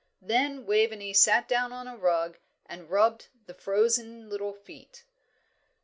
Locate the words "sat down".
1.13-1.71